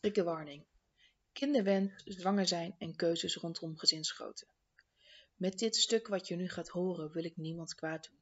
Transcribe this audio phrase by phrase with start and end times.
[0.00, 0.64] Triggerwarning.
[1.32, 4.46] Kinderwens, zwanger zijn en keuzes rondom gezinsgrootte.
[5.36, 8.18] Met dit stuk wat je nu gaat horen wil ik niemand kwaad doen.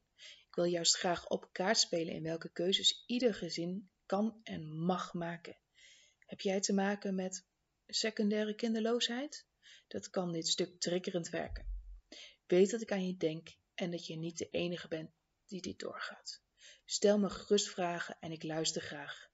[0.47, 5.13] Ik wil juist graag op kaart spelen in welke keuzes ieder gezin kan en mag
[5.13, 5.57] maken.
[6.25, 7.45] Heb jij te maken met
[7.87, 9.45] secundaire kinderloosheid?
[9.87, 11.65] Dat kan dit stuk triggerend werken.
[12.47, 15.11] Weet dat ik aan je denk en dat je niet de enige bent
[15.45, 16.41] die dit doorgaat.
[16.85, 19.29] Stel me gerust vragen en ik luister graag.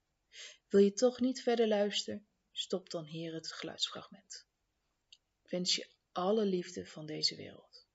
[0.70, 2.27] Wil je toch niet verder luisteren?
[2.57, 4.45] Stop dan hier het geluidsfragment.
[5.43, 7.87] Ik wens je alle liefde van deze wereld.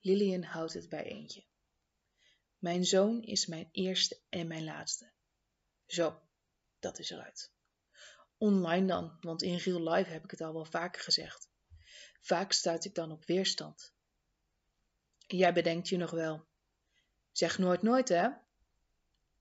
[0.00, 1.44] Lillian houdt het bij eentje.
[2.58, 5.12] Mijn zoon is mijn eerste en mijn laatste.
[5.86, 6.20] Zo,
[6.78, 7.52] dat is eruit.
[8.36, 11.50] Online dan, want in real life heb ik het al wel vaker gezegd.
[12.20, 13.92] Vaak stuit ik dan op weerstand.
[15.26, 16.46] Jij bedenkt je nog wel.
[17.32, 18.28] Zeg nooit nooit, hè?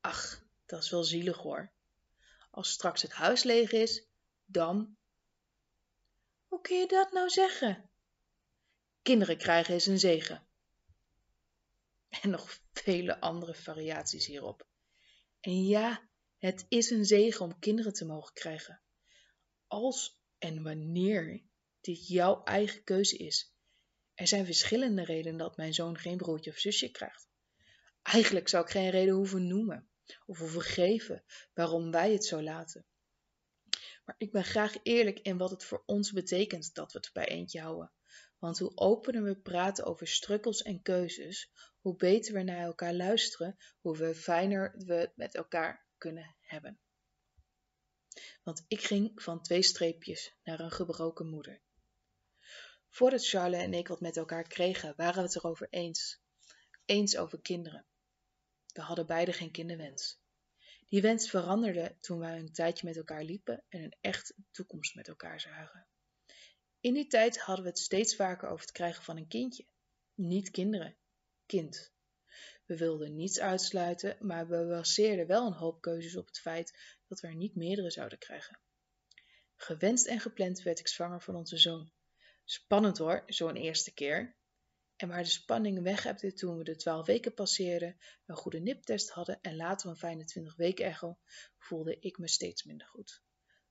[0.01, 1.75] Ach, dat is wel zielig hoor.
[2.57, 4.07] Als straks het huis leeg is,
[4.45, 4.97] dan.
[6.47, 7.89] Hoe kun je dat nou zeggen?
[9.01, 10.47] Kinderen krijgen is een zegen.
[12.09, 14.67] En nog vele andere variaties hierop.
[15.39, 18.81] En ja, het is een zegen om kinderen te mogen krijgen.
[19.67, 21.43] Als en wanneer
[21.81, 23.53] dit jouw eigen keuze is.
[24.13, 27.29] Er zijn verschillende redenen dat mijn zoon geen broertje of zusje krijgt.
[28.01, 29.89] Eigenlijk zou ik geen reden hoeven noemen
[30.25, 32.85] of hoeven geven waarom wij het zo laten.
[34.05, 37.27] Maar ik ben graag eerlijk in wat het voor ons betekent dat we het bij
[37.27, 37.91] eentje houden.
[38.39, 43.57] Want hoe opener we praten over strukkels en keuzes, hoe beter we naar elkaar luisteren,
[43.79, 46.79] hoe we fijner we met elkaar kunnen hebben.
[48.43, 51.61] Want ik ging van twee streepjes naar een gebroken moeder.
[52.89, 56.21] Voordat Charlotte en ik wat met elkaar kregen, waren we het erover eens.
[56.85, 57.85] Eens over kinderen.
[58.77, 60.19] We hadden beide geen kinderwens.
[60.87, 65.07] Die wens veranderde toen wij een tijdje met elkaar liepen en een echte toekomst met
[65.07, 65.87] elkaar zagen.
[66.79, 69.65] In die tijd hadden we het steeds vaker over het krijgen van een kindje.
[70.13, 70.95] Niet kinderen,
[71.45, 71.91] kind.
[72.65, 77.19] We wilden niets uitsluiten, maar we baseerden wel een hoop keuzes op het feit dat
[77.19, 78.59] we er niet meerdere zouden krijgen.
[79.55, 81.91] Gewenst en gepland werd ik zwanger van onze zoon.
[82.43, 84.35] Spannend hoor, zo'n eerste keer.
[84.97, 89.09] En waar de spanning weg hebde toen we de 12 weken passeerden, een goede niptest
[89.09, 91.17] hadden en later een fijne 20 weken echo,
[91.57, 93.21] voelde ik me steeds minder goed.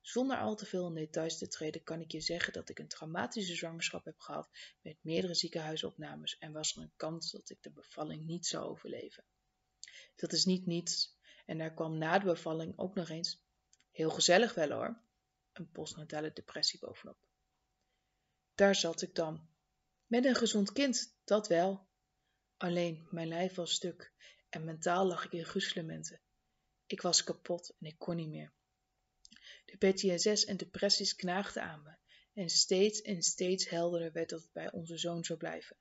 [0.00, 2.88] Zonder al te veel in details te treden kan ik je zeggen dat ik een
[2.88, 4.50] traumatische zwangerschap heb gehad
[4.82, 9.24] met meerdere ziekenhuisopnames en was er een kans dat ik de bevalling niet zou overleven.
[10.16, 13.42] Dat is niet niets en daar kwam na de bevalling ook nog eens,
[13.90, 15.00] heel gezellig wel hoor,
[15.52, 17.18] een postnatale depressie bovenop.
[18.54, 19.48] Daar zat ik dan.
[20.06, 21.86] Met een gezond kind, dat wel.
[22.56, 24.12] Alleen mijn lijf was stuk
[24.48, 26.20] en mentaal lag ik in gruzelementen.
[26.86, 28.52] Ik was kapot en ik kon niet meer.
[29.64, 31.96] De PTSS en depressies knaagden aan me
[32.32, 35.76] en steeds en steeds helderder werd dat het bij onze zoon zou blijven.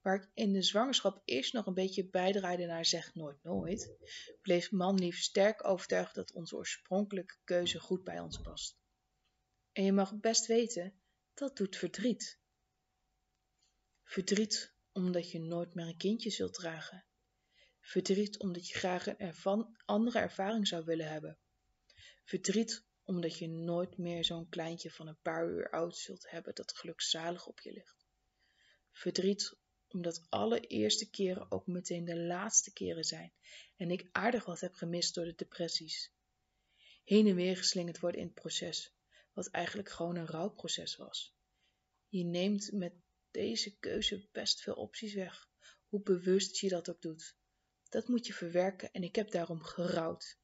[0.00, 3.96] Waar ik in de zwangerschap eerst nog een beetje bijdraaide naar zeg nooit nooit,
[4.42, 8.76] bleef manlief sterk overtuigd dat onze oorspronkelijke keuze goed bij ons past.
[9.72, 11.00] En je mag best weten,
[11.34, 12.38] dat doet verdriet.
[14.06, 17.04] Verdriet omdat je nooit meer een kindje zult dragen.
[17.80, 21.38] Verdriet omdat je graag een ervan, andere ervaring zou willen hebben.
[22.24, 26.76] Verdriet omdat je nooit meer zo'n kleintje van een paar uur oud zult hebben dat
[26.76, 28.06] gelukzalig op je ligt.
[28.92, 29.56] Verdriet
[29.88, 33.32] omdat alle eerste keren ook meteen de laatste keren zijn
[33.76, 36.12] en ik aardig wat heb gemist door de depressies.
[37.04, 38.92] Heen en weer geslingerd worden in het proces,
[39.32, 41.34] wat eigenlijk gewoon een rouwproces was.
[42.08, 42.92] Je neemt met
[43.30, 45.48] deze keuze best veel opties weg,
[45.88, 47.36] hoe bewust je dat ook doet.
[47.88, 50.38] Dat moet je verwerken en ik heb daarom gerouwd.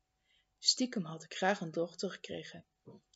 [0.58, 2.66] Stiekem had ik graag een dochter gekregen.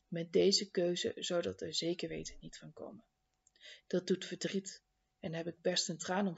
[0.09, 3.05] Met deze keuze zou dat er zeker weten niet van komen.
[3.87, 4.83] Dat doet verdriet
[5.21, 6.37] en heb ik best een traan om.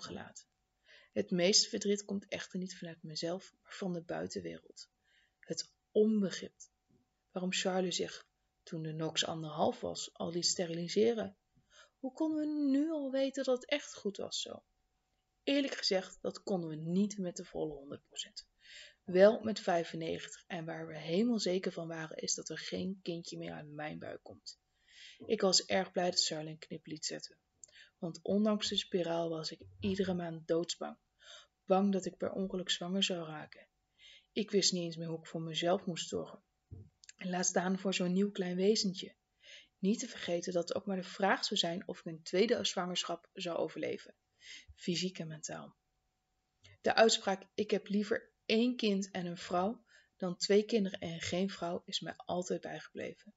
[1.13, 4.91] Het meeste verdriet komt echter niet vanuit mezelf, maar van de buitenwereld.
[5.41, 6.55] Het onbegrip.
[7.31, 8.29] Waarom Charlie zich,
[8.63, 11.37] toen de Nox anderhalf was, al liet steriliseren.
[11.99, 14.63] Hoe konden we nu al weten dat het echt goed was zo?
[15.43, 18.47] Eerlijk gezegd, dat konden we niet met de volle 100%.
[19.05, 23.39] Wel met 95 en waar we helemaal zeker van waren is dat er geen kindje
[23.39, 24.61] meer aan mijn buik komt.
[25.27, 27.39] Ik was erg blij dat Charlie een knip liet zetten.
[27.99, 30.99] Want ondanks de spiraal was ik iedere maand doodsbang.
[31.65, 33.69] Bang dat ik per ongeluk zwanger zou raken.
[34.33, 36.43] Ik wist niet eens meer hoe ik voor mezelf moest zorgen.
[37.17, 39.17] En laat staan voor zo'n nieuw klein wezentje.
[39.79, 42.65] Niet te vergeten dat het ook maar de vraag zou zijn of ik een tweede
[42.65, 44.15] zwangerschap zou overleven.
[44.75, 45.77] Fysiek en mentaal.
[46.81, 49.85] De uitspraak ik heb liever één kind en een vrouw
[50.17, 53.35] dan twee kinderen en geen vrouw is mij altijd bijgebleven.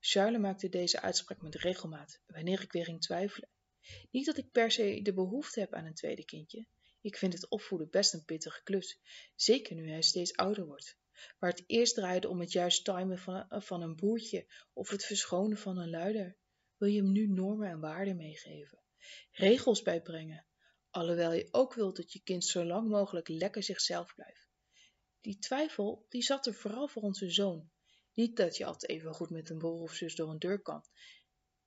[0.00, 3.48] Charles maakte deze uitspraak met regelmaat, wanneer ik weer ging twijfelen.
[4.10, 6.66] Niet dat ik per se de behoefte heb aan een tweede kindje.
[7.00, 9.00] Ik vind het opvoeden best een pittige klus,
[9.34, 10.98] zeker nu hij steeds ouder wordt.
[11.38, 15.58] Waar het eerst draaide om het juist timen van, van een boertje of het verschonen
[15.58, 16.36] van een luider,
[16.76, 18.82] wil je hem nu normen en waarden meegeven,
[19.30, 20.46] regels bijbrengen,
[20.90, 24.48] alhoewel je ook wilt dat je kind zo lang mogelijk lekker zichzelf blijft.
[25.20, 27.70] Die twijfel, die zat er vooral voor onze zoon.
[28.14, 30.84] Niet dat je altijd even goed met een broer of zus door een deur kan.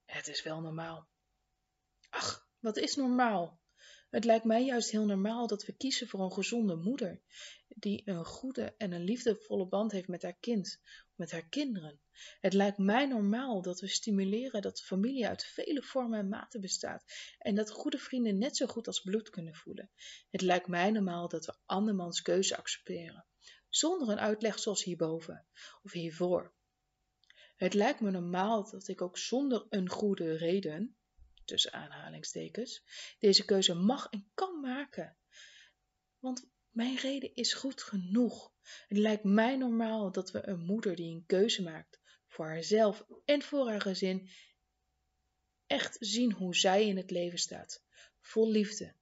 [0.05, 1.09] Het is wel normaal.
[2.09, 3.61] Ach, wat is normaal?
[4.13, 7.21] Het lijkt mij juist heel normaal dat we kiezen voor een gezonde moeder,
[7.67, 10.79] die een goede en een liefdevolle band heeft met haar kind,
[11.15, 11.99] met haar kinderen.
[12.39, 17.03] Het lijkt mij normaal dat we stimuleren dat familie uit vele vormen en maten bestaat
[17.39, 19.89] en dat goede vrienden net zo goed als bloed kunnen voelen.
[20.29, 23.25] Het lijkt mij normaal dat we andermans keuze accepteren,
[23.69, 25.45] zonder een uitleg zoals hierboven
[25.83, 26.53] of hiervoor.
[27.55, 30.97] Het lijkt me normaal dat ik ook zonder een goede reden,
[31.45, 32.83] tussen aanhalingstekens,
[33.19, 35.17] deze keuze mag en kan maken.
[36.19, 38.53] Want mijn reden is goed genoeg.
[38.87, 43.41] Het lijkt mij normaal dat we een moeder die een keuze maakt voor haarzelf en
[43.41, 44.29] voor haar gezin
[45.67, 47.83] echt zien hoe zij in het leven staat,
[48.19, 48.95] vol liefde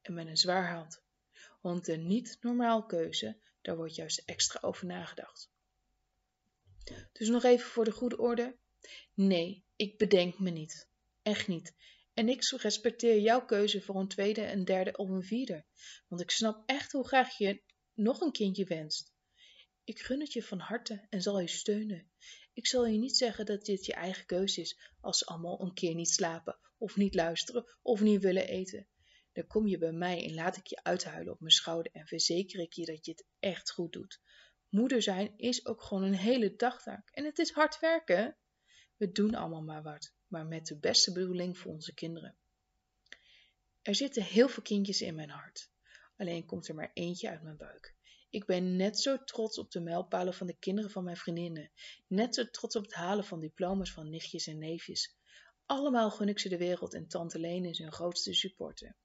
[0.00, 1.02] en met een zwaar hand.
[1.60, 5.50] Want de niet-normaal keuze, daar wordt juist extra over nagedacht.
[7.12, 8.56] Dus nog even voor de goede orde.
[9.14, 10.90] Nee, ik bedenk me niet.
[11.22, 11.74] Echt niet.
[12.14, 15.64] En ik respecteer jouw keuze voor een tweede, een derde of een vierde.
[16.08, 17.62] Want ik snap echt hoe graag je
[17.94, 19.12] nog een kindje wenst.
[19.84, 22.10] Ik gun het je van harte en zal je steunen.
[22.52, 25.74] Ik zal je niet zeggen dat dit je eigen keuze is als ze allemaal een
[25.74, 28.88] keer niet slapen, of niet luisteren, of niet willen eten.
[29.32, 32.60] Dan kom je bij mij en laat ik je uithuilen op mijn schouder en verzeker
[32.60, 34.20] ik je dat je het echt goed doet.
[34.68, 38.36] Moeder zijn is ook gewoon een hele dagtaak en het is hard werken.
[38.96, 42.36] We doen allemaal maar wat maar met de beste bedoeling voor onze kinderen.
[43.82, 45.70] Er zitten heel veel kindjes in mijn hart,
[46.16, 47.94] alleen komt er maar eentje uit mijn buik.
[48.30, 51.70] Ik ben net zo trots op de mijlpalen van de kinderen van mijn vriendinnen,
[52.06, 55.16] net zo trots op het halen van diploma's van nichtjes en neefjes.
[55.66, 58.96] Allemaal gun ik ze de wereld en tante Leen is hun grootste supporter.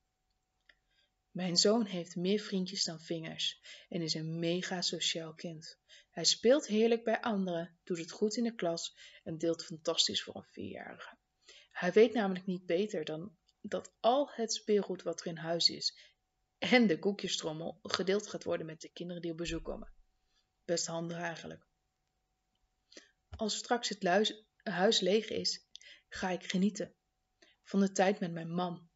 [1.32, 5.78] Mijn zoon heeft meer vriendjes dan vingers en is een mega sociaal kind.
[6.10, 10.36] Hij speelt heerlijk bij anderen, doet het goed in de klas en deelt fantastisch voor
[10.36, 11.17] een vierjarige.
[11.78, 15.98] Hij weet namelijk niet beter dan dat al het speelgoed wat er in huis is
[16.58, 19.94] en de koekjestrommel gedeeld gaat worden met de kinderen die op bezoek komen.
[20.66, 21.68] Best handig eigenlijk.
[23.30, 24.04] Als straks het
[24.64, 25.68] huis leeg is,
[26.10, 26.96] ga ik genieten
[27.64, 28.90] van de tijd met mijn man.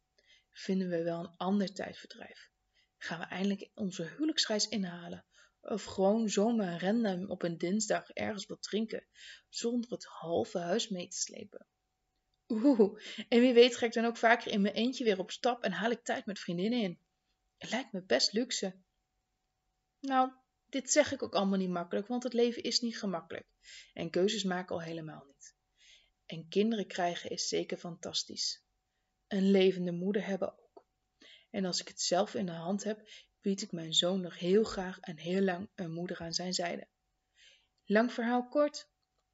[0.52, 2.50] Vinden we wel een ander tijdverdrijf?
[2.96, 5.24] Gaan we eindelijk onze huwelijksreis inhalen?
[5.60, 9.06] Of gewoon zomaar random op een dinsdag ergens wat drinken,
[9.48, 11.66] zonder het halve huis mee te slepen?
[12.52, 15.62] Oeh, en wie weet ga ik dan ook vaker in mijn eentje weer op stap
[15.62, 16.98] en haal ik tijd met vriendinnen in.
[17.58, 18.74] Het lijkt me best luxe.
[20.00, 20.32] Nou,
[20.68, 23.46] dit zeg ik ook allemaal niet makkelijk, want het leven is niet gemakkelijk.
[23.92, 25.54] En keuzes maken al helemaal niet.
[26.26, 28.64] En kinderen krijgen is zeker fantastisch.
[29.28, 30.84] Een levende moeder hebben ook.
[31.50, 33.08] En als ik het zelf in de hand heb,
[33.40, 36.88] bied ik mijn zoon nog heel graag en heel lang een moeder aan zijn zijde.
[37.84, 38.90] Lang verhaal kort.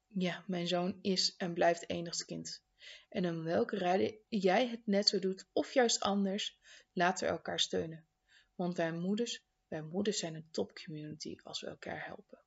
[0.07, 2.67] Ja, mijn zoon is en blijft enigst kind.
[3.09, 6.59] En om welke reden jij het net zo doet of juist anders,
[6.93, 8.07] laten we elkaar steunen.
[8.55, 12.41] Want wij moeders, wij moeders zijn een topcommunity als we elkaar helpen.